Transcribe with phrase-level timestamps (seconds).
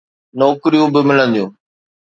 [0.39, 1.51] نوڪريون به ملنديون.